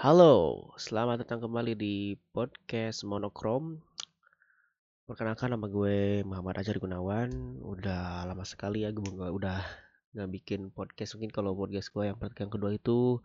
[0.00, 3.84] Halo, selamat datang kembali di podcast Monokrom.
[5.04, 7.60] Perkenalkan nama gue Muhammad Ajar Gunawan.
[7.60, 9.60] Udah lama sekali ya gue nggak udah
[10.16, 11.20] nggak bikin podcast.
[11.20, 13.20] Mungkin kalau podcast gue yang yang kedua itu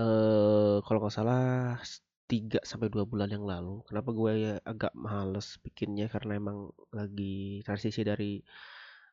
[0.00, 1.76] eh kalau nggak salah
[2.24, 3.84] 3 sampai 2 bulan yang lalu.
[3.84, 8.40] Kenapa gue agak males bikinnya karena emang lagi transisi dari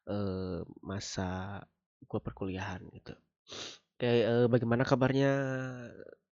[0.07, 1.59] eh masa
[2.07, 3.20] gue perkuliahan gitu.
[4.00, 5.32] Oke, eh, bagaimana kabarnya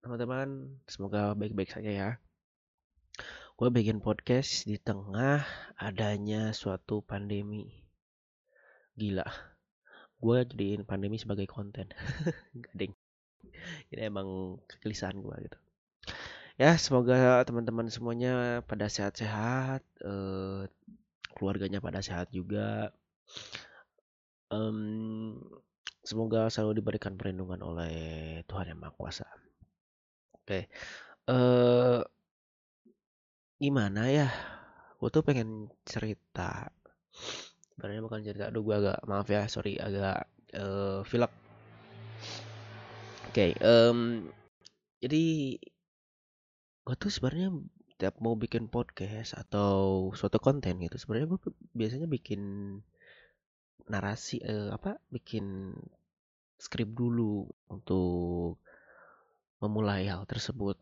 [0.02, 0.81] teman-teman?
[0.89, 2.09] Semoga baik-baik saja ya.
[3.53, 5.45] Gue bikin podcast di tengah
[5.77, 7.70] adanya suatu pandemi.
[8.98, 9.30] Gila.
[10.17, 11.94] Gue jadiin pandemi sebagai konten.
[12.66, 12.98] Gading.
[13.94, 15.58] Ini emang kegelisahan gue gitu.
[16.58, 20.66] Ya, semoga teman-teman semuanya pada sehat-sehat, eh,
[21.38, 22.89] keluarganya pada sehat juga.
[24.49, 25.38] Em,
[26.02, 27.95] semoga selalu diberikan perlindungan oleh
[28.49, 29.41] Tuhan Yang Maha Kuasa.
[30.51, 30.67] Oke.
[31.31, 32.03] Eh
[33.55, 34.27] gimana ya?
[34.99, 36.67] Gue tuh pengen cerita.
[37.71, 38.52] Sebenarnya bukan cerita.
[38.52, 41.31] Aduh, gue agak maaf ya, sorry agak eh pilek.
[43.31, 44.27] Oke, em,
[44.99, 45.23] jadi
[46.83, 47.55] gue tuh sebenarnya
[47.95, 51.39] tiap mau bikin podcast atau suatu konten gitu, sebenarnya gue
[51.71, 52.41] biasanya bikin
[53.88, 54.99] narasi eh, apa?
[55.15, 55.71] Bikin
[56.59, 58.59] skrip dulu untuk
[59.62, 60.76] memulai hal tersebut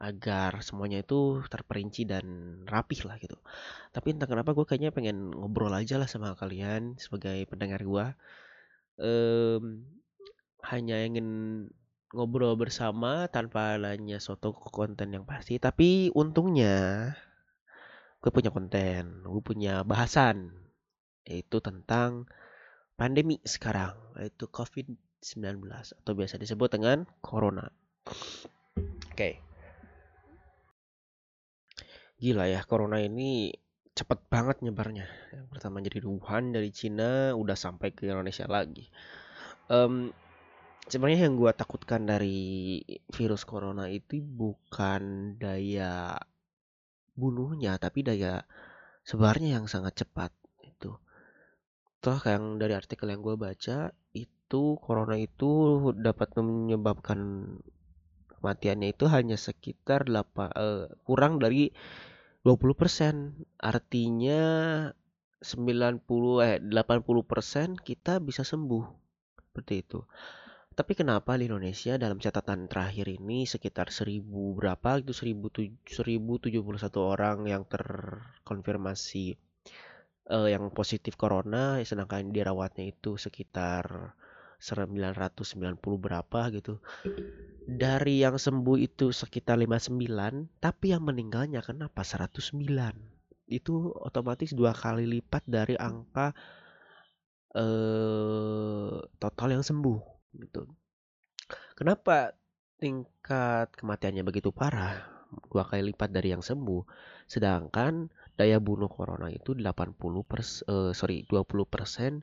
[0.00, 2.24] agar semuanya itu terperinci dan
[2.64, 3.36] rapih lah gitu.
[3.92, 8.06] Tapi entah kenapa gue kayaknya pengen ngobrol aja lah sama kalian sebagai pendengar gue.
[9.00, 9.84] Um,
[10.64, 11.28] hanya ingin
[12.16, 15.60] ngobrol bersama tanpa adanya suatu konten yang pasti.
[15.60, 17.12] Tapi untungnya
[18.24, 20.56] gue punya konten, gue punya bahasan
[21.28, 22.24] yaitu tentang
[22.96, 27.68] pandemi sekarang, yaitu COVID-19 atau biasa disebut dengan corona.
[29.10, 29.40] Oke.
[32.20, 33.52] Gila ya, corona ini
[33.96, 35.04] cepet banget nyebarnya.
[35.32, 38.88] Yang pertama jadi Wuhan dari Cina, udah sampai ke Indonesia lagi.
[39.68, 40.12] Um,
[40.88, 42.80] sebenarnya yang gue takutkan dari
[43.12, 46.16] virus corona itu bukan daya
[47.12, 48.44] bunuhnya, tapi daya
[49.04, 50.32] sebarnya yang sangat cepat
[50.64, 50.96] itu.
[52.00, 57.20] Toh yang dari artikel yang gue baca itu corona itu dapat menyebabkan
[58.40, 61.70] kematiannya itu hanya sekitar 8, uh, kurang dari
[62.42, 63.36] 20%.
[63.60, 64.42] Artinya
[65.44, 68.84] 90 eh 80% kita bisa sembuh.
[69.36, 70.00] Seperti itu.
[70.70, 74.24] Tapi kenapa di Indonesia dalam catatan terakhir ini sekitar 1000
[74.56, 75.84] berapa itu 1071
[76.96, 79.36] orang yang terkonfirmasi
[80.30, 84.14] uh, yang positif corona sedangkan dirawatnya itu sekitar
[84.60, 86.78] 990 berapa gitu.
[87.64, 92.60] Dari yang sembuh itu sekitar 59, tapi yang meninggalnya kenapa 109?
[93.48, 96.36] Itu otomatis dua kali lipat dari angka
[97.56, 100.00] eh, total yang sembuh
[100.44, 100.68] gitu.
[101.74, 102.36] Kenapa
[102.76, 105.24] tingkat kematiannya begitu parah?
[105.48, 106.82] Dua kali lipat dari yang sembuh.
[107.26, 112.20] Sedangkan daya bunuh corona itu 80 pers, eh, sorry 20 persen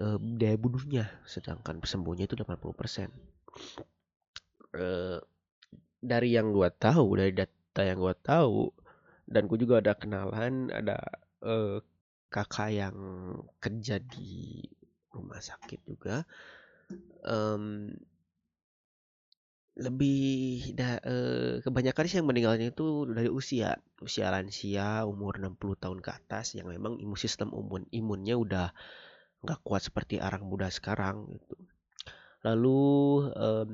[0.00, 3.08] uh, daya bunuhnya sedangkan sembuhnya itu 80% persen.
[4.74, 5.22] Uh,
[6.02, 8.68] dari yang gua tahu dari data yang gua tahu
[9.24, 11.00] dan gue juga ada kenalan ada
[11.40, 11.80] uh,
[12.28, 12.96] kakak yang
[13.62, 14.60] kerja di
[15.14, 16.28] rumah sakit juga
[17.24, 17.88] um,
[19.74, 25.98] lebih da, uh, kebanyakan sih yang meninggalnya itu dari usia usia lansia umur 60 tahun
[25.98, 28.68] ke atas yang memang imun sistem imun imunnya udah
[29.44, 31.56] nggak kuat seperti orang muda sekarang gitu.
[32.44, 32.82] Lalu
[33.36, 33.70] um,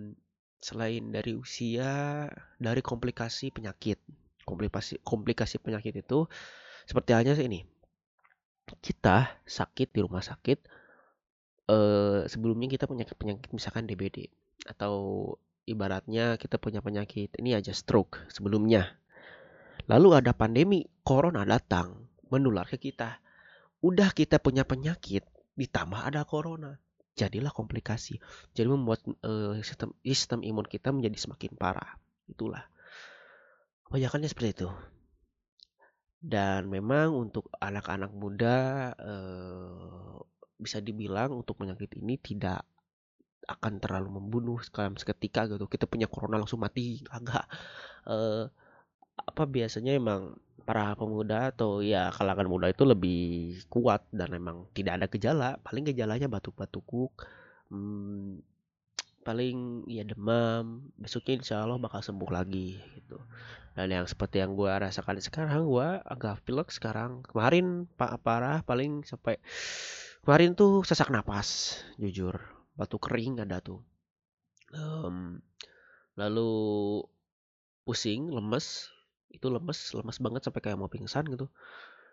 [0.60, 2.26] selain dari usia,
[2.60, 3.98] dari komplikasi penyakit,
[4.44, 6.28] komplikasi komplikasi penyakit itu
[6.84, 7.64] seperti halnya ini.
[8.78, 10.58] Kita sakit di rumah sakit,
[11.70, 14.30] uh, sebelumnya kita punya penyakit misalkan DBD
[14.68, 18.98] atau ibaratnya kita punya penyakit ini aja stroke sebelumnya.
[19.90, 23.18] Lalu ada pandemi corona datang menular ke kita.
[23.80, 25.24] Udah kita punya penyakit,
[25.60, 26.80] ditambah ada corona.
[27.12, 28.16] Jadilah komplikasi.
[28.56, 32.00] Jadi membuat uh, sistem sistem imun kita menjadi semakin parah.
[32.24, 32.64] Itulah.
[33.84, 34.70] Kebanyakannya seperti itu.
[36.20, 38.56] Dan memang untuk anak-anak muda
[38.96, 40.16] uh,
[40.56, 42.64] bisa dibilang untuk penyakit ini tidak
[43.48, 45.68] akan terlalu membunuh dalam seketika gitu.
[45.68, 47.04] Kita punya corona langsung mati.
[47.08, 47.44] Agak
[48.08, 48.48] uh,
[49.20, 53.20] apa biasanya emang para pemuda atau ya kalangan muda itu lebih
[53.72, 55.50] kuat dan memang tidak ada gejala.
[55.64, 56.84] Paling gejalanya batuk-batuk
[57.72, 58.40] hmm,
[59.24, 60.90] paling ya demam.
[61.00, 63.18] Besoknya insya Allah bakal sembuh lagi gitu.
[63.74, 67.22] Dan yang seperti yang gue rasakan sekarang gue agak pilek sekarang.
[67.24, 69.38] Kemarin pak parah paling sampai
[70.26, 72.36] kemarin tuh sesak napas jujur.
[72.76, 73.80] Batu kering ada tuh.
[74.70, 75.42] Um,
[76.14, 76.52] lalu
[77.84, 78.86] pusing lemes
[79.30, 81.46] itu lemes lemes banget sampai kayak mau pingsan gitu.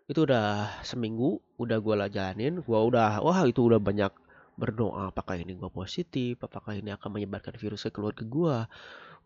[0.08, 4.14] Itu udah seminggu udah gue jalanin gue udah wah itu udah banyak
[4.58, 8.58] berdoa apakah ini gue positif apakah ini akan menyebarkan virus ke gue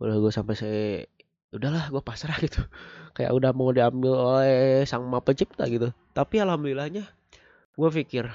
[0.02, 1.08] udah gue sampai saya
[1.52, 2.64] udahlah gue pasrah gitu.
[3.14, 5.92] Kayak udah mau diambil oleh sang maha pencipta gitu.
[6.16, 7.06] Tapi alhamdulillahnya
[7.72, 8.28] gue pikir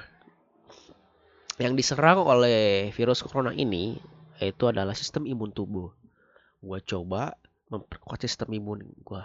[1.56, 3.96] yang diserang oleh virus corona ini
[4.36, 5.90] itu adalah sistem imun tubuh.
[6.60, 7.36] Gue coba
[7.72, 9.22] memperkuat sistem imun gue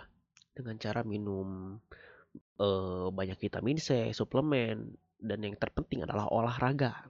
[0.51, 1.79] dengan cara minum
[2.59, 7.07] uh, banyak vitamin C suplemen dan yang terpenting adalah olahraga.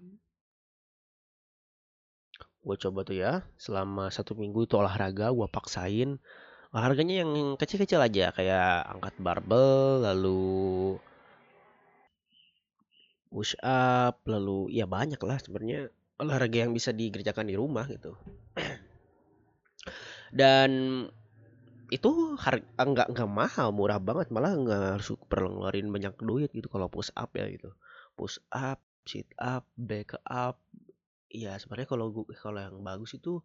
[2.62, 6.22] Gue coba tuh ya selama satu minggu itu olahraga gue paksain.
[6.72, 10.96] Olahraganya yang kecil-kecil aja kayak angkat barbel lalu
[13.32, 18.16] push up lalu ya banyak lah sebenarnya olahraga yang bisa dikerjakan di rumah gitu.
[20.40, 20.70] Dan
[21.92, 24.32] itu harga enggak enggak mahal murah banget.
[24.32, 27.76] Malah enggak harus perlu ngeluarin banyak duit gitu kalau push up ya gitu.
[28.16, 30.64] Push up sit up back up.
[31.28, 33.44] Ya sebenarnya kalau kalau yang bagus itu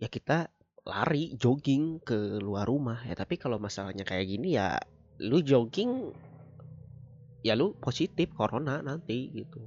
[0.00, 0.48] ya kita
[0.88, 3.04] lari jogging ke luar rumah.
[3.04, 4.80] Ya tapi kalau masalahnya kayak gini ya
[5.20, 6.16] lu jogging
[7.44, 9.60] ya lu positif corona nanti gitu.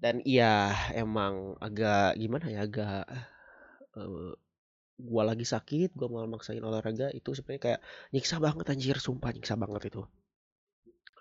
[0.00, 3.04] Dan iya emang agak gimana ya agak
[3.96, 4.36] uh,
[4.98, 7.80] gua lagi sakit gua mau maksain olahraga itu sebenarnya kayak
[8.14, 10.02] nyiksa banget anjir sumpah nyiksa banget itu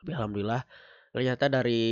[0.02, 0.62] tapi alhamdulillah
[1.14, 1.86] ternyata dari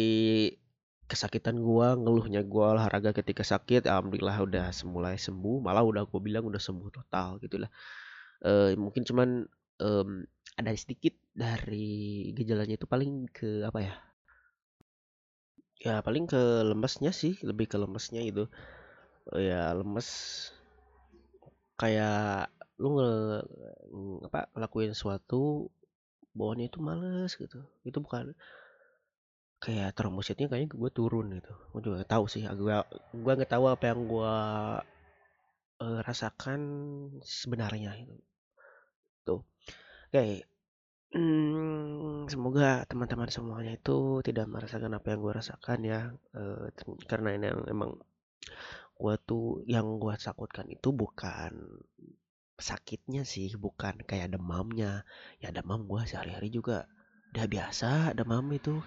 [1.12, 6.48] kesakitan gua, ngeluhnya gua olahraga ketika sakit, alhamdulillah udah semulai sembuh, malah udah gua bilang
[6.48, 7.68] udah sembuh total gitu lah.
[8.39, 9.44] E, mungkin cuman
[9.83, 10.24] um,
[10.56, 13.94] ada sedikit dari gejalanya itu paling ke apa ya?
[15.83, 18.48] Ya paling ke lemesnya sih, lebih ke lemesnya itu.
[19.36, 20.07] E, ya lemes
[21.81, 23.12] kayak lu nge,
[24.30, 25.69] apa ngelakuin sesuatu
[26.38, 27.60] bawaannya itu males gitu.
[27.81, 28.38] Itu bukan
[29.62, 31.54] kayak trombositnya kayaknya gue turun gitu.
[31.74, 32.75] Gue juga gak tahu sih gue
[33.24, 34.36] gue nggak tahu apa yang gue
[35.81, 36.62] uh, rasakan
[37.25, 38.16] sebenarnya itu
[39.25, 39.42] tuh.
[40.10, 40.45] Oke.
[41.12, 46.00] Hmm, semoga teman-teman semuanya itu tidak merasakan apa yang gue rasakan ya
[46.39, 46.72] uh,
[47.04, 48.00] karena ini emang
[49.01, 51.81] gue tuh yang gue takutkan itu bukan
[52.62, 55.01] sakitnya sih bukan kayak demamnya.
[55.42, 56.86] Ya demam gue sehari-hari juga
[57.33, 58.77] udah biasa demam itu.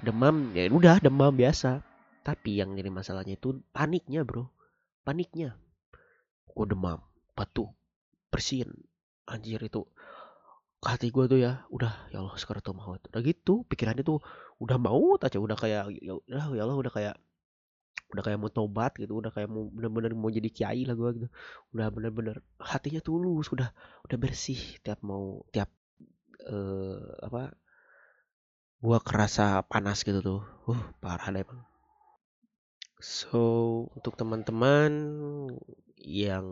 [0.00, 1.84] Demam ya udah demam biasa.
[2.24, 4.48] Tapi yang jadi masalahnya itu paniknya bro.
[5.04, 5.60] Paniknya.
[6.48, 7.04] Gue demam
[7.36, 7.76] batuk
[8.32, 8.72] bersin.
[9.28, 9.84] Anjir itu.
[10.80, 14.24] Hati gue tuh ya udah ya Allah sekarang tuh mau udah gitu pikirannya tuh
[14.64, 17.20] udah mau aja udah kayak ya ya Allah udah kayak
[18.10, 21.28] udah kayak mau tobat gitu udah kayak mau bener-bener mau jadi kiai lah gue gitu
[21.74, 23.70] udah bener-bener hatinya tulus udah
[24.06, 25.70] udah bersih tiap mau tiap
[26.48, 27.54] uh, apa
[28.80, 30.42] gua kerasa panas gitu tuh.
[30.64, 31.62] Uh, parah deh bang.
[33.00, 33.40] So,
[33.96, 34.92] untuk teman-teman
[36.00, 36.44] yang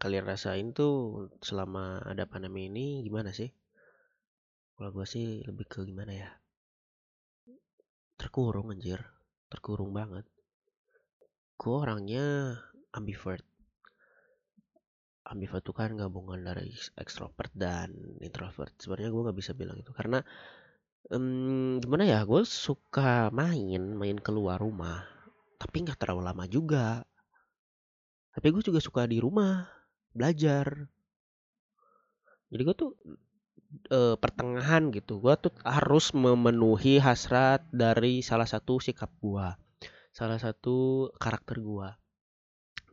[0.00, 3.52] kalian rasain tuh selama ada pandemi ini gimana sih?
[4.76, 6.30] Kalau gue sih lebih ke gimana ya?
[8.20, 9.00] Terkurung anjir,
[9.48, 10.28] terkurung banget.
[11.54, 12.58] Gue orangnya
[12.92, 13.44] ambivert.
[15.24, 18.74] Ambivert itu kan gabungan dari extrovert dan introvert.
[18.76, 20.20] Sebenarnya gue nggak bisa bilang itu karena
[21.12, 25.04] um, gimana ya, gue suka main, main keluar rumah,
[25.56, 27.04] tapi nggak terlalu lama juga.
[28.34, 29.68] Tapi gue juga suka di rumah,
[30.10, 30.90] belajar.
[32.50, 32.90] Jadi gue tuh
[33.90, 39.46] e, pertengahan gitu, gue tuh harus memenuhi hasrat dari salah satu sikap gue,
[40.14, 41.88] salah satu karakter gue.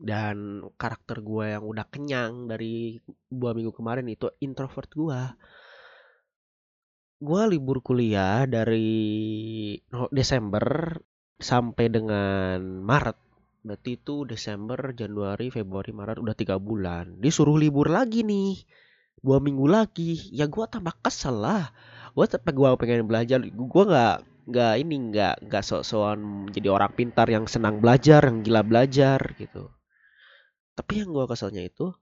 [0.02, 2.98] Dan karakter gue yang udah kenyang dari
[3.30, 5.22] dua minggu kemarin itu introvert gue
[7.22, 9.78] gue libur kuliah dari
[10.10, 10.98] Desember
[11.38, 13.18] sampai dengan Maret.
[13.62, 17.22] Berarti itu Desember, Januari, Februari, Maret udah tiga bulan.
[17.22, 18.58] Disuruh libur lagi nih,
[19.22, 20.18] dua minggu lagi.
[20.34, 21.70] Ya gue tambah kesel lah.
[22.18, 23.38] Gue tapi gue pengen belajar.
[23.46, 24.18] Gue nggak
[24.50, 29.70] nggak ini nggak nggak sok-sokan jadi orang pintar yang senang belajar, yang gila belajar gitu.
[30.74, 31.94] Tapi yang gue keselnya itu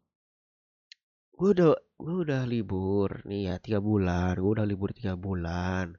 [1.40, 5.96] gue udah gue udah libur nih ya tiga bulan gue udah libur tiga bulan.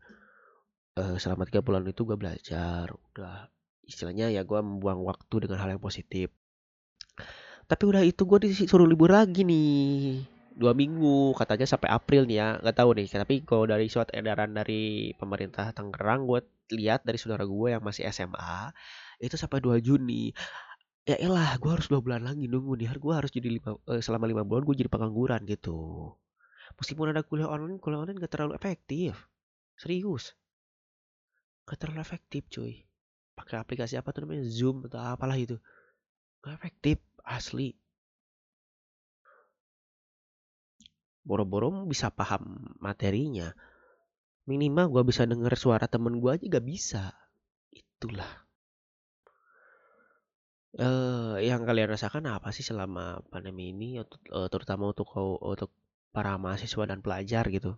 [0.99, 3.49] Uh, selama tiga bulan itu gue belajar udah
[3.87, 6.33] istilahnya ya gue membuang waktu dengan hal yang positif.
[7.71, 12.49] Tapi udah itu gue disuruh libur lagi nih dua minggu katanya sampai April nih ya
[12.59, 16.43] nggak tahu nih tapi kalau dari surat edaran dari pemerintah Tangerang gue
[16.75, 18.71] lihat dari saudara gue yang masih SMA
[19.21, 20.33] itu sampai 2 Juni.
[21.05, 22.89] Ya elah gue harus dua bulan lagi nunggu nih.
[22.97, 26.13] Gue harus jadi lima, eh, selama lima bulan gue jadi pengangguran gitu.
[26.79, 29.29] Meskipun ada kuliah online kuliah online gak terlalu efektif.
[29.75, 30.39] Serius.
[31.67, 32.87] Gak terlalu efektif cuy.
[33.35, 34.47] Pakai aplikasi apa tuh namanya?
[34.47, 35.59] Zoom atau apalah itu
[36.41, 37.77] gak efektif asli
[41.25, 43.53] boro-boro bisa paham materinya.
[44.49, 47.15] Minimal gue bisa denger suara temen gue aja gak bisa.
[47.71, 48.51] Itulah.
[50.79, 55.11] Eh yang kalian rasakan apa sih selama pandemi ini uh, terutama untuk
[55.43, 55.75] untuk
[56.15, 57.75] para mahasiswa dan pelajar gitu?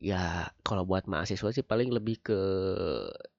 [0.00, 2.40] Ya kalau buat mahasiswa sih paling lebih ke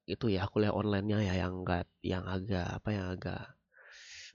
[0.04, 3.53] itu ya kuliah online-nya ya yang enggak yang agak apa yang agak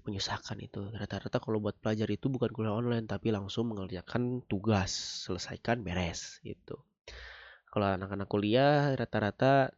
[0.03, 0.91] menyusahkan itu.
[0.91, 4.91] Rata-rata kalau buat pelajar itu bukan kuliah online tapi langsung mengerjakan tugas
[5.25, 6.82] selesaikan beres gitu.
[7.70, 9.72] Kalau anak-anak kuliah rata-rata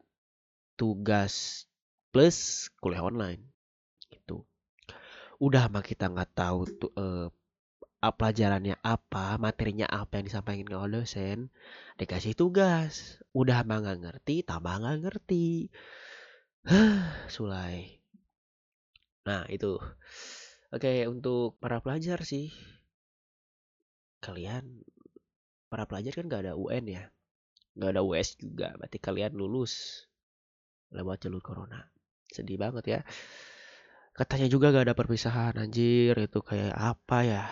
[0.79, 1.65] tugas
[2.11, 3.43] plus kuliah online
[4.11, 4.43] itu
[5.37, 7.27] udah mah kita nggak tahu tuh eh,
[8.01, 11.53] pelajarannya apa materinya apa yang disampaikan oleh dosen
[12.01, 13.21] dikasih tugas.
[13.37, 15.69] Udah mah nggak ngerti tambah nggak ngerti.
[17.35, 18.00] Sulai
[19.21, 19.77] Nah, itu.
[20.73, 22.49] Oke, untuk para pelajar sih.
[24.21, 24.81] Kalian
[25.69, 27.03] para pelajar kan gak ada UN ya.
[27.77, 28.73] Gak ada US juga.
[28.77, 30.05] Berarti kalian lulus
[30.89, 31.85] lewat jalur corona.
[32.31, 32.99] Sedih banget ya.
[34.17, 36.17] Katanya juga gak ada perpisahan anjir.
[36.17, 37.43] Itu kayak apa ya?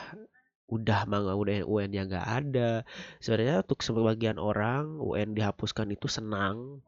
[0.70, 2.82] Udah mah udah UN yang gak ada.
[3.22, 6.82] Sebenarnya untuk sebagian orang UN dihapuskan itu senang.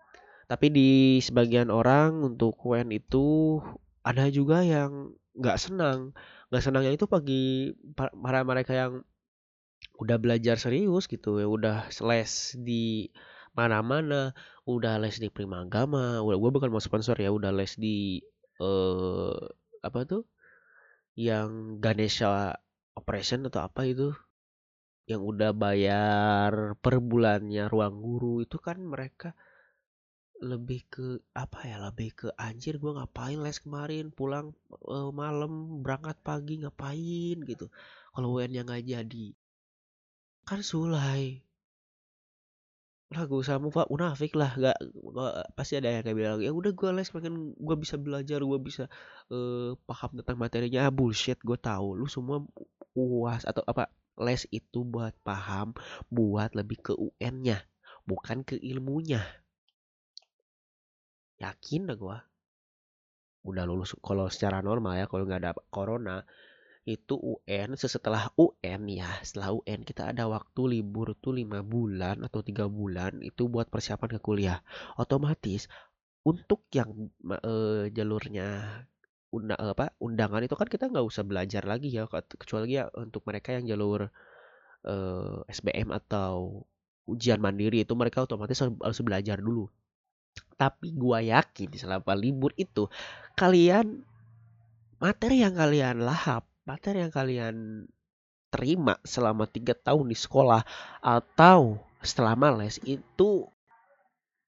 [0.50, 3.60] Tapi di sebagian orang untuk UN itu
[4.02, 6.00] ada juga yang nggak senang.
[6.50, 8.94] Nggak senangnya itu pagi para mereka yang
[10.02, 11.76] udah belajar serius gitu ya udah
[12.10, 13.10] les di
[13.54, 14.34] mana-mana
[14.66, 18.22] udah les di Primagama udah gue bukan mau sponsor ya udah les di
[18.62, 19.42] eh
[19.82, 20.24] apa tuh
[21.18, 22.58] yang Ganesha
[22.98, 24.14] Operation atau apa itu
[25.10, 29.34] yang udah bayar per bulannya ruang guru itu kan mereka
[30.42, 31.08] lebih ke
[31.38, 34.10] apa ya lebih ke anjir gue ngapain les kemarin?
[34.10, 34.58] Pulang
[34.90, 37.38] uh, malam berangkat pagi ngapain?
[37.46, 37.70] gitu.
[38.12, 39.28] Kalau UN yang nggak jadi
[40.42, 41.46] kan sulai.
[43.12, 44.52] Lah gue sama pak munafik lah.
[44.58, 44.78] Gak,
[45.16, 48.60] gak pasti ada yang kayak bilang ya udah gue les pengen gue bisa belajar gue
[48.60, 48.90] bisa
[49.30, 50.90] uh, paham tentang materinya.
[50.90, 51.96] Ah, bullshit gue tahu.
[52.00, 52.42] Lu semua
[52.98, 55.72] uas atau apa les itu buat paham
[56.12, 57.64] buat lebih ke UN-nya
[58.04, 59.24] bukan ke ilmunya
[61.42, 62.18] yakin dah gue
[63.42, 66.22] udah lulus kalau secara normal ya kalau nggak ada corona
[66.86, 72.42] itu UN setelah UN ya setelah UN kita ada waktu libur tuh lima bulan atau
[72.42, 74.66] tiga bulan itu buat persiapan ke kuliah.
[74.98, 75.70] Otomatis
[76.26, 78.82] untuk yang uh, jalurnya
[79.30, 83.56] undang apa undangan itu kan kita nggak usah belajar lagi ya kecuali ya untuk mereka
[83.56, 84.12] yang jalur
[84.86, 86.66] uh, eh, SBM atau
[87.08, 89.72] ujian mandiri itu mereka otomatis harus belajar dulu
[90.56, 92.86] tapi gua yakin selama libur itu
[93.34, 94.06] kalian
[95.02, 97.88] materi yang kalian lahap, materi yang kalian
[98.54, 100.62] terima selama tiga tahun di sekolah
[101.02, 103.50] atau selama les itu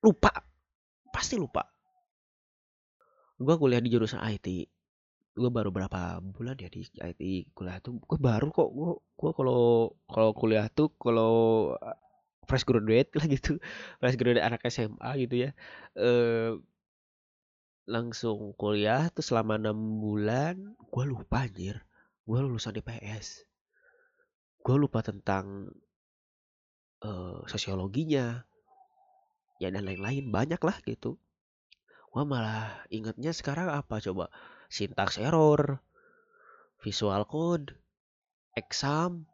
[0.04, 0.32] lupa,
[1.10, 1.66] pasti lupa.
[3.42, 4.70] Gua kuliah di jurusan IT,
[5.34, 7.22] gue baru berapa bulan ya di IT
[7.58, 11.74] kuliah tuh gue baru kok gue gue kalau kalau kuliah tuh kalau
[12.46, 13.60] fresh graduate lah gitu
[14.00, 15.50] fresh graduate anak SMA gitu ya.
[15.98, 16.58] Eh
[17.84, 20.56] langsung kuliah tuh selama enam bulan
[20.88, 21.84] gue lupa anjir
[22.24, 23.44] gue lulusan IPS
[24.64, 25.68] gue lupa tentang
[27.04, 28.48] uh, sosiologinya
[29.60, 31.20] ya dan lain-lain banyak lah gitu.
[32.10, 34.32] Gue malah ingetnya sekarang apa coba?
[34.72, 35.84] Sintaks error
[36.80, 37.76] visual code
[38.56, 39.28] exam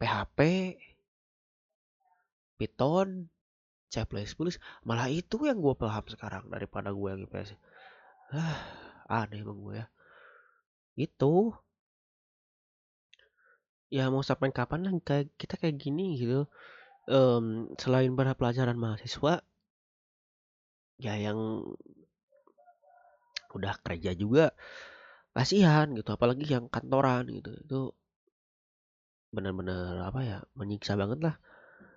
[0.00, 0.38] PHP
[2.60, 3.32] Python,
[3.88, 4.04] C++,
[4.84, 7.56] malah itu yang gue paham sekarang daripada gue yang IPS.
[8.36, 8.60] Ah,
[9.08, 9.86] aneh emang gue ya.
[11.00, 11.56] Itu.
[13.90, 16.44] Ya mau sampai kapan lah kayak kita kayak gini gitu.
[17.08, 19.42] Um, selain pada pelajaran mahasiswa,
[21.00, 21.64] ya yang
[23.50, 24.54] udah kerja juga
[25.34, 27.80] kasihan gitu apalagi yang kantoran gitu itu
[29.34, 31.34] benar-benar apa ya menyiksa banget lah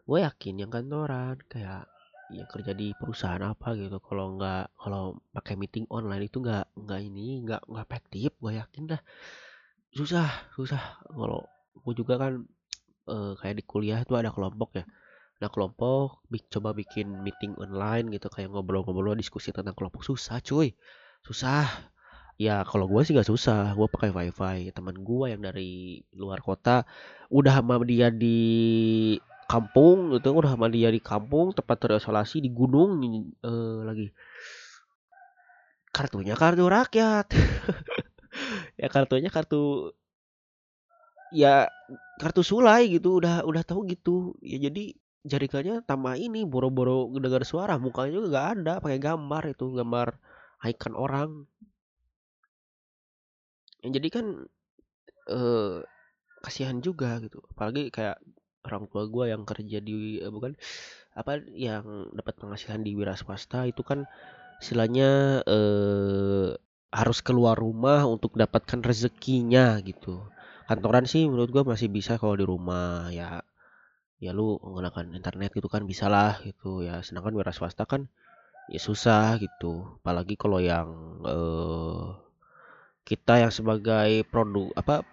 [0.03, 1.87] gue yakin yang kantoran kayak
[2.31, 3.97] ya kerja di perusahaan apa gitu.
[4.03, 5.03] Kalau nggak kalau
[5.35, 9.01] pakai meeting online itu nggak nggak ini nggak nggak efektif gue yakin dah.
[9.93, 10.81] Susah susah.
[11.07, 11.41] Kalau
[11.83, 12.33] gue juga kan
[13.09, 14.85] eh, kayak di kuliah itu ada kelompok ya.
[15.41, 20.03] Nah kelompok bi- coba bikin meeting online gitu kayak ngobrol-ngobrol diskusi tentang kelompok.
[20.07, 20.75] Susah cuy.
[21.27, 21.67] Susah.
[22.41, 23.75] Ya kalau gue sih nggak susah.
[23.77, 24.71] Gue pakai wifi.
[24.75, 26.83] Teman gue yang dari luar kota
[27.31, 28.39] udah sama dia di
[29.53, 32.89] kampung gitu udah sama dia di kampung tempat terisolasi di gunung
[33.49, 34.07] eh, lagi.
[35.95, 37.27] Kartunya kartu rakyat.
[38.81, 39.93] Ya kartunya kartu
[41.41, 41.69] ya
[42.21, 43.19] kartu sulai gitu.
[43.21, 44.35] Udah udah tahu gitu.
[44.41, 44.93] Ya jadi
[45.23, 47.75] jaringannya tambah ini boro-boro dengar suara.
[47.81, 50.07] Mukanya juga nggak ada pakai gambar itu gambar
[50.69, 51.29] icon orang.
[53.83, 54.25] Yang jadi kan
[55.31, 55.75] eh
[56.43, 57.39] kasihan juga gitu.
[57.53, 58.17] Apalagi kayak
[58.65, 60.55] orang tua gue yang kerja di eh, bukan
[61.13, 64.09] apa yang dapat penghasilan di wira swasta itu kan
[64.63, 66.49] istilahnya eh
[66.93, 70.21] harus keluar rumah untuk dapatkan rezekinya gitu.
[70.69, 73.41] Kantoran sih menurut gue masih bisa kalau di rumah ya
[74.23, 77.01] ya lu menggunakan internet gitu kan bisa lah gitu ya.
[77.05, 78.07] Sedangkan wira swasta kan
[78.71, 79.99] ya susah gitu.
[80.01, 80.89] Apalagi kalau yang
[81.27, 82.05] eh
[83.03, 85.03] kita yang sebagai produk apa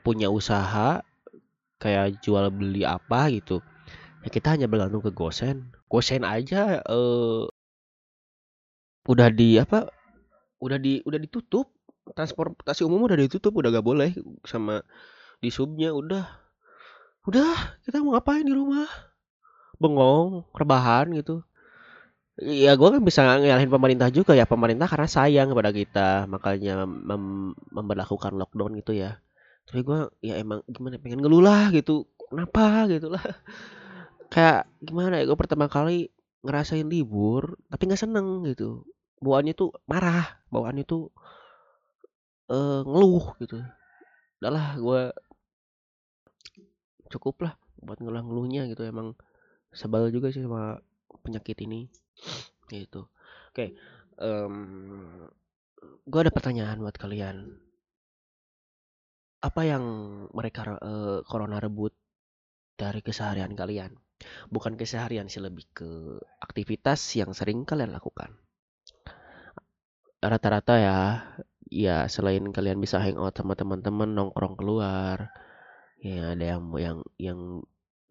[0.00, 1.04] punya usaha
[1.82, 3.58] kayak jual beli apa gitu.
[4.22, 5.74] Ya kita hanya bergantung ke Gosen.
[5.90, 7.44] Gosen aja eh
[9.02, 9.90] udah di apa
[10.62, 11.66] udah di udah ditutup.
[12.02, 14.10] Transportasi umum udah ditutup udah gak boleh
[14.46, 14.82] sama
[15.42, 15.90] di subnya.
[15.94, 16.22] Udah.
[17.26, 18.86] Udah kita mau ngapain di rumah?
[19.82, 21.42] Bengong rebahan gitu.
[22.38, 24.46] Ya gue kan bisa ngalahin pemerintah juga ya.
[24.46, 26.08] Pemerintah karena sayang kepada kita.
[26.30, 29.22] Makanya mem- memberlakukan lockdown gitu ya
[29.68, 32.06] tapi gue ya emang gimana pengen ngeluh lah gitu.
[32.28, 33.22] Kenapa gitu lah.
[34.32, 36.08] Kayak gimana ya gue pertama kali
[36.42, 38.84] ngerasain libur tapi nggak seneng gitu.
[39.22, 41.12] Bawaannya tuh marah bawaannya tuh
[42.50, 43.62] eh, ngeluh gitu.
[44.42, 45.02] Udahlah gue
[47.12, 48.82] cukup lah buat ngeluh-ngeluhnya gitu.
[48.86, 49.14] Emang
[49.72, 50.80] sebel juga sih sama
[51.22, 51.86] penyakit ini.
[52.72, 53.04] Gitu.
[53.52, 53.76] Oke
[54.22, 54.54] em
[56.06, 57.58] gue ada pertanyaan buat kalian
[59.42, 59.84] apa yang
[60.30, 61.92] mereka eh, corona rebut
[62.78, 63.98] dari keseharian kalian?
[64.48, 65.90] Bukan keseharian sih lebih ke
[66.38, 68.38] aktivitas yang sering kalian lakukan.
[70.22, 70.98] Rata-rata ya
[71.66, 75.32] ya selain kalian bisa hangout sama teman-teman nongkrong keluar
[76.04, 77.40] ya ada yang yang yang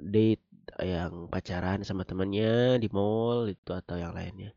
[0.02, 0.44] date
[0.82, 4.52] yang pacaran sama temannya di mall itu atau yang lainnya.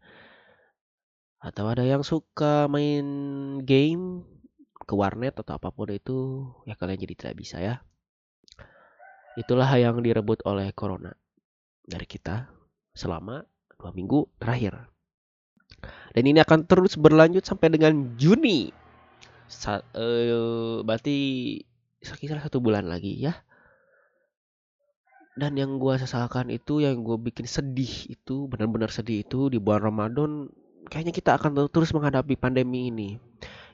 [1.39, 3.07] Atau ada yang suka main
[3.63, 4.34] game
[4.85, 7.81] ke warnet atau apa pun itu ya kalian jadi tidak bisa ya.
[9.35, 11.11] Itulah yang direbut oleh corona
[11.83, 12.47] dari kita
[12.95, 13.43] selama
[13.75, 14.79] dua minggu terakhir.
[16.15, 18.71] Dan ini akan terus berlanjut sampai dengan Juni.
[19.51, 21.17] Sa- eh, berarti
[21.99, 23.35] sekitar satu bulan lagi ya.
[25.35, 29.83] Dan yang gua sesalkan itu yang gue bikin sedih itu benar-benar sedih itu di bulan
[29.91, 30.47] Ramadan
[30.89, 33.19] kayaknya kita akan ter- terus menghadapi pandemi ini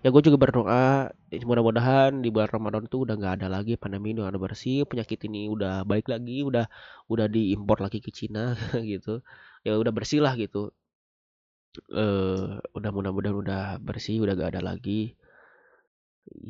[0.01, 4.17] ya gue juga berdoa eh, mudah-mudahan di bulan Ramadan tuh udah nggak ada lagi pandemi
[4.17, 6.65] ini udah bersih penyakit ini udah baik lagi udah
[7.13, 8.57] udah diimpor lagi ke Cina
[8.93, 9.21] gitu.
[9.67, 10.73] Ya udah bersih lah gitu.
[12.03, 15.01] Eh udah mudah-mudahan udah bersih udah gak ada lagi.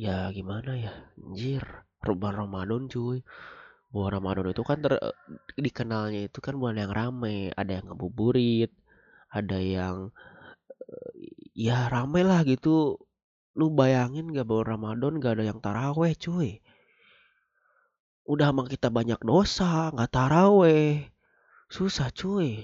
[0.05, 0.93] Ya gimana ya?
[1.19, 1.65] Anjir
[2.01, 3.19] bulan Ramadan cuy.
[3.93, 4.93] Bulan Ramadan itu kan ter,
[5.59, 7.51] dikenalnya itu kan bulan yang rame.
[7.61, 8.71] Ada yang ngebuburit
[9.31, 9.97] ada yang
[11.55, 12.99] ya rame lah gitu
[13.59, 16.63] lu bayangin gak bulan Ramadan gak ada yang taraweh cuy?
[18.31, 21.11] Udah emang kita banyak dosa nggak taraweh.
[21.67, 22.63] Susah cuy.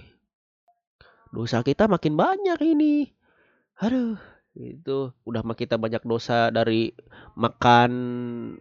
[1.35, 3.11] Dosa kita makin banyak ini.
[3.83, 4.15] Aduh
[4.57, 6.95] itu udah mah kita banyak dosa dari
[7.37, 7.91] makan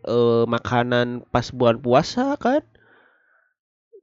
[0.01, 2.65] eh, makanan pas bulan puasa kan?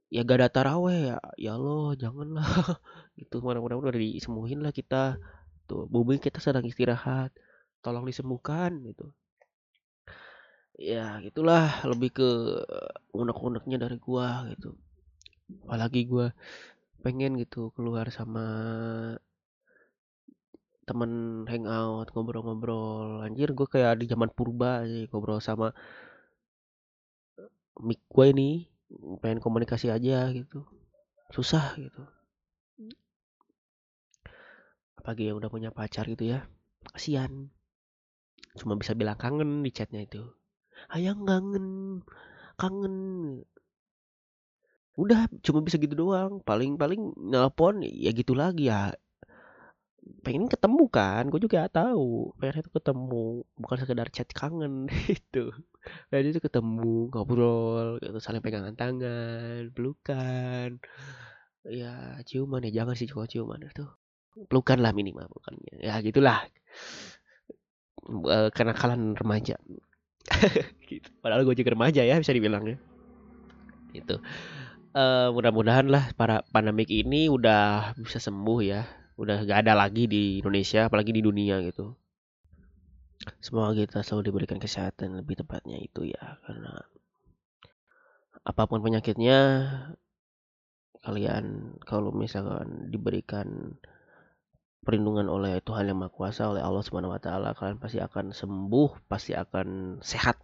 [0.07, 2.47] Ya gak ada taraweh ya ya Allah janganlah.
[3.19, 5.19] Gitu mudah-mudahan udah disembuhin lah kita.
[5.67, 7.35] Tuh bumi kita sedang istirahat
[7.83, 9.11] tolong disembuhkan gitu.
[10.79, 12.29] Ya gitulah lebih ke
[13.13, 14.73] unek-uneknya dari gua gitu.
[15.67, 16.33] Apalagi gua
[17.03, 18.45] pengen gitu keluar sama
[20.83, 23.23] temen hangout ngobrol-ngobrol.
[23.23, 25.71] Anjir gue kayak di zaman purba sih ngobrol sama
[27.79, 28.49] mic gue ini
[29.23, 30.67] pengen komunikasi aja gitu.
[31.31, 32.03] Susah gitu.
[34.99, 36.47] Apalagi yang udah punya pacar gitu ya.
[36.87, 37.51] Kasihan
[38.59, 40.23] cuma bisa bilang kangen di chatnya itu
[40.93, 41.67] ayang kangen
[42.59, 42.95] kangen
[44.93, 46.41] Udah cuma bisa gitu doang.
[46.45, 48.93] Paling-paling nelpon ya gitu lagi ya.
[50.23, 52.35] Pengen ketemu kan, gue juga tahu.
[52.39, 54.85] Pengen itu ketemu, bukan sekedar chat kangen
[55.17, 55.49] itu.
[56.11, 60.79] Pengen itu ketemu, ngobrol, gitu, saling pegangan tangan, pelukan.
[61.63, 63.87] Ya ciuman ya jangan sih cuma ciuman itu.
[64.51, 65.73] Pelukan lah minimal pelukannya.
[65.79, 66.43] Ya gitulah.
[68.09, 69.55] E, kenakalan remaja.
[70.89, 71.09] gitu.
[71.19, 72.77] Padahal gue juga remaja ya bisa dibilang ya.
[73.93, 74.19] Itu
[74.93, 78.81] uh, mudah-mudahan lah para pandemik ini udah bisa sembuh ya
[79.17, 81.93] udah gak ada lagi di Indonesia apalagi di dunia gitu
[83.39, 86.81] semoga kita selalu diberikan kesehatan lebih tepatnya itu ya karena
[88.43, 89.39] apa pun penyakitnya
[91.03, 93.77] kalian kalau misalkan diberikan
[94.83, 99.07] perlindungan oleh Tuhan yang Maha Kuasa oleh Allah Subhanahu wa taala kalian pasti akan sembuh
[99.07, 100.37] pasti akan sehat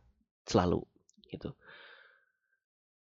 [0.47, 0.82] selalu
[1.30, 1.54] gitu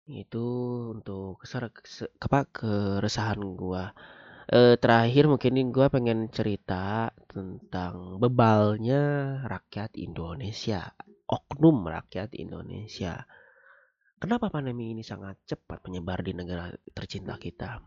[0.04, 0.46] itu
[0.92, 1.72] untuk keser
[2.20, 3.96] apa, keresahan gua.
[4.44, 9.00] E, terakhir mungkin gua pengen cerita tentang bebalnya
[9.48, 10.92] rakyat Indonesia,
[11.24, 13.24] oknum rakyat Indonesia.
[14.20, 17.80] Kenapa pandemi ini sangat cepat menyebar di negara tercinta kita?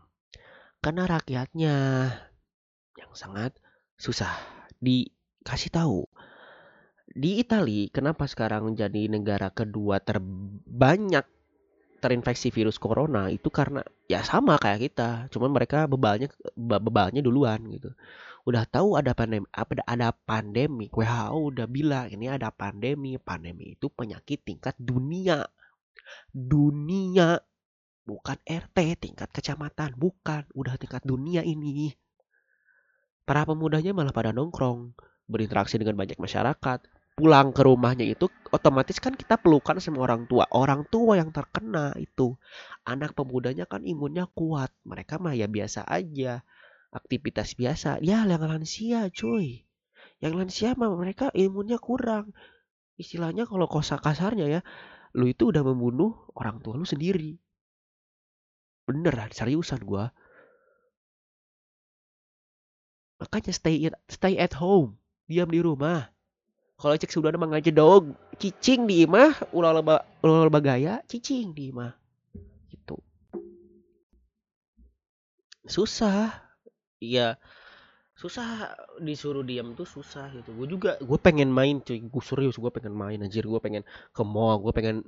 [0.82, 1.76] Karena rakyatnya
[2.98, 3.54] yang sangat
[3.96, 4.34] susah
[4.82, 6.10] dikasih tahu.
[7.08, 11.26] Di Italia, kenapa sekarang menjadi negara kedua terbanyak
[11.98, 17.90] terinfeksi virus corona itu karena ya sama kayak kita, cuman mereka bebalnya bebalnya duluan gitu.
[18.46, 23.90] Udah tahu ada pandemi, apa ada pandemi, WHO udah bilang ini ada pandemi, pandemi itu
[23.90, 25.44] penyakit tingkat dunia.
[26.32, 27.42] Dunia
[28.08, 31.92] bukan RT tingkat kecamatan, bukan, udah tingkat dunia ini.
[33.28, 34.96] Para pemudanya malah pada nongkrong,
[35.28, 36.80] berinteraksi dengan banyak masyarakat,
[37.18, 40.46] pulang ke rumahnya itu otomatis kan kita pelukan sama orang tua.
[40.54, 42.38] Orang tua yang terkena itu.
[42.88, 44.72] Anak pemudanya kan imunnya kuat.
[44.86, 46.46] Mereka mah ya biasa aja.
[46.94, 48.00] Aktivitas biasa.
[48.06, 49.68] Ya yang lansia cuy.
[50.24, 52.32] Yang lansia mah mereka imunnya kurang.
[52.96, 54.62] Istilahnya kalau kosa kasarnya ya.
[55.18, 57.42] Lu itu udah membunuh orang tua lu sendiri.
[58.86, 60.14] Beneran seriusan gua.
[63.18, 64.98] Makanya stay at, stay at home.
[65.26, 66.08] Diam di rumah.
[66.78, 71.74] Kalau cek sudah ada mengaji dog cicing di imah ulah leba ulah gaya cicing di
[71.74, 71.90] imah.
[72.70, 73.02] Gitu.
[75.66, 76.38] Susah.
[77.02, 77.42] Iya.
[78.14, 80.54] Susah disuruh diam tuh susah gitu.
[80.54, 81.98] Gue juga gue pengen main cuy.
[81.98, 83.50] Gue serius gue pengen main anjir.
[83.50, 83.82] Gue pengen
[84.14, 85.02] ke mall gue pengen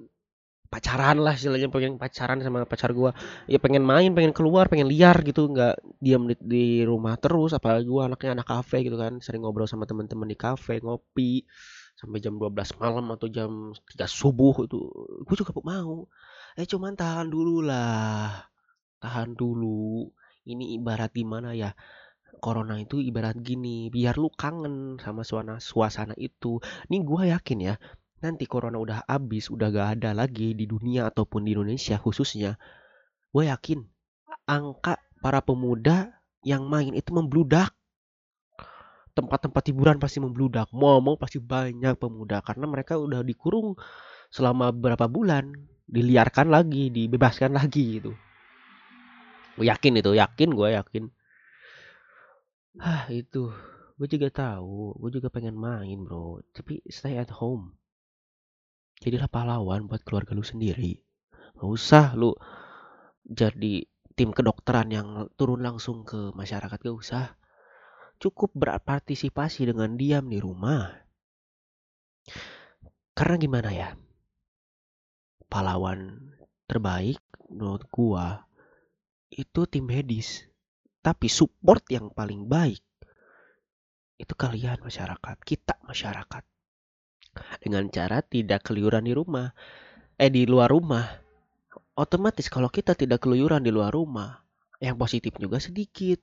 [0.69, 3.09] pacaran lah istilahnya pengen pacaran sama pacar gue
[3.49, 7.89] ya pengen main pengen keluar pengen liar gitu nggak diam di, di rumah terus apalagi
[7.89, 9.17] gue anaknya anak kafe gitu kan.
[9.17, 11.43] Sering ngobrol sama teman-teman di kafe ngopi
[11.97, 14.79] sampai jam 12 malam atau jam 3 subuh itu
[15.25, 16.05] gue juga mau.
[16.53, 18.45] Eh cuman tahan dulu lah
[19.01, 20.05] tahan dulu.
[20.45, 21.73] Ini ibarat gimana ya
[22.39, 26.61] corona itu ibarat gini biar lu kangen sama suasana suasana itu.
[26.93, 27.75] Nih gue yakin ya
[28.19, 32.59] nanti corona udah habis, udah gak ada lagi di dunia ataupun di Indonesia khususnya,
[33.31, 33.79] gue yakin
[34.43, 37.71] angka para pemuda yang main itu membludak.
[39.15, 40.71] Tempat-tempat hiburan pasti membludak.
[40.71, 43.75] Mau-mau pasti banyak pemuda karena mereka udah dikurung
[44.31, 45.51] selama berapa bulan,
[45.89, 48.11] diliarkan lagi, dibebaskan lagi gitu.
[49.59, 51.03] Gue yakin itu, yakin gue yakin.
[52.79, 53.51] Ah itu,
[53.99, 57.78] gue juga tahu, gue juga pengen main bro, tapi stay at home
[58.99, 60.99] jadilah pahlawan buat keluarga lu sendiri.
[61.55, 62.35] Gak usah lu
[63.23, 67.25] jadi tim kedokteran yang turun langsung ke masyarakat gak usah.
[68.19, 70.91] Cukup berpartisipasi dengan diam di rumah.
[73.15, 73.89] Karena gimana ya?
[75.47, 76.19] Pahlawan
[76.67, 78.43] terbaik menurut gua
[79.31, 80.43] itu tim medis.
[80.99, 82.83] Tapi support yang paling baik
[84.19, 85.37] itu kalian masyarakat.
[85.47, 86.43] Kita masyarakat
[87.63, 89.53] dengan cara tidak keluyuran di rumah.
[90.19, 91.05] Eh di luar rumah.
[91.95, 94.39] Otomatis kalau kita tidak keluyuran di luar rumah,
[94.79, 96.19] yang positif juga sedikit.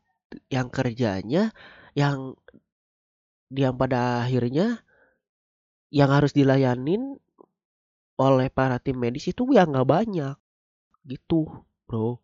[0.50, 1.54] Yang kerjanya
[1.94, 2.34] yang
[3.54, 4.82] yang pada akhirnya
[5.94, 7.14] yang harus dilayanin
[8.18, 10.34] oleh para tim medis itu ya nggak banyak
[11.06, 11.46] gitu
[11.86, 12.18] bro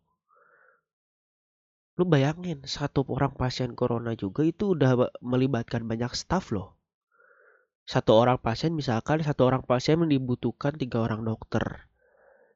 [1.93, 6.73] lu bayangin satu orang pasien corona juga itu udah melibatkan banyak staff loh
[7.83, 11.91] satu orang pasien misalkan satu orang pasien dibutuhkan tiga orang dokter.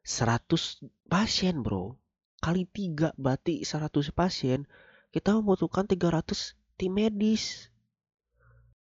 [0.07, 1.99] 100 pasien bro.
[2.39, 4.71] Kali tiga berarti 100 pasien
[5.11, 7.67] kita membutuhkan 300 tim medis.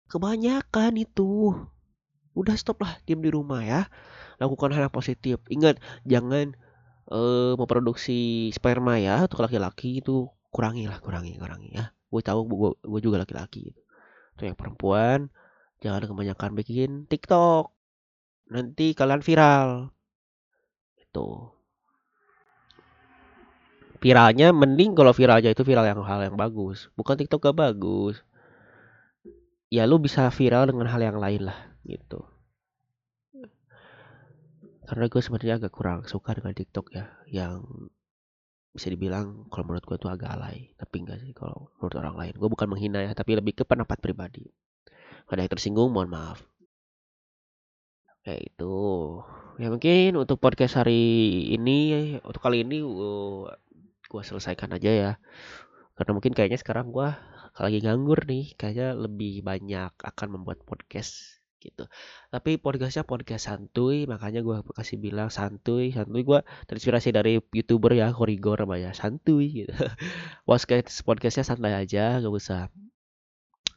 [0.10, 1.54] Kebanyakan itu.
[2.34, 3.86] Udah stop lah diam di rumah ya.
[4.42, 5.38] Lakukan hal yang positif.
[5.46, 5.78] Ingat
[6.10, 6.58] jangan
[7.12, 10.26] eh memproduksi sperma ya untuk laki-laki itu.
[10.50, 11.94] Kurangi lah kurangi kurangi ya.
[12.10, 12.50] Gue tahu
[12.82, 13.72] gue, juga laki-laki.
[14.36, 15.30] Untuk yang perempuan
[15.82, 17.74] jangan kebanyakan bikin TikTok.
[18.54, 19.90] Nanti kalian viral.
[21.02, 21.58] Itu
[24.02, 26.90] viralnya mending kalau viralnya itu viral yang hal yang bagus.
[26.98, 28.26] Bukan TikTok gak bagus.
[29.72, 31.58] Ya lu bisa viral dengan hal yang lain lah.
[31.86, 32.20] Gitu.
[34.90, 37.08] Karena gue sebenarnya agak kurang suka dengan TikTok ya.
[37.30, 37.64] Yang
[38.74, 40.74] bisa dibilang kalau menurut gue tuh agak alay.
[40.76, 42.34] Tapi enggak sih kalau menurut orang lain.
[42.36, 44.50] Gue bukan menghina ya tapi lebih ke pendapat pribadi
[45.32, 46.44] ada yang tersinggung mohon maaf.
[48.22, 48.76] Kayak itu.
[49.58, 51.02] Ya mungkin untuk podcast hari
[51.56, 53.50] ini untuk kali ini gue,
[54.12, 55.12] gue selesaikan aja ya.
[55.96, 57.10] Karena mungkin kayaknya sekarang gue
[57.58, 58.54] lagi nganggur nih.
[58.60, 61.86] Kayaknya lebih banyak akan membuat podcast gitu.
[62.34, 65.94] Tapi podcastnya podcast santuy makanya gue kasih bilang santuy.
[65.94, 69.74] Santuy gue terinspirasi dari youtuber ya korigor ya santuy gitu.
[70.50, 72.68] Podcast podcastnya santai aja gak usah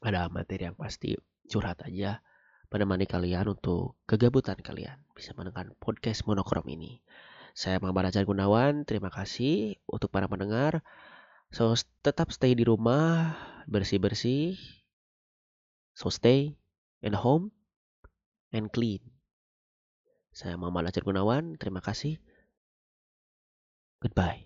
[0.05, 1.17] ada materi yang pasti
[1.49, 2.25] curhat aja
[2.73, 7.05] menemani kalian untuk kegabutan kalian bisa mendengar podcast monokrom ini
[7.55, 10.83] saya Muhammad Ajar Gunawan terima kasih untuk para pendengar
[11.55, 11.71] so
[12.03, 13.39] tetap stay di rumah
[13.71, 14.59] bersih bersih
[15.95, 16.59] so stay
[17.05, 17.53] in home
[18.55, 19.03] and clean.
[20.31, 22.23] Saya Muhammad Ajar Gunawan, terima kasih.
[23.99, 24.44] Goodbye.